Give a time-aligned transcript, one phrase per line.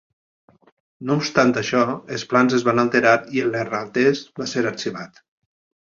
[1.09, 1.83] No obstant això,
[2.17, 5.27] els plans es van alterar i el neerlandès va ser arxivat.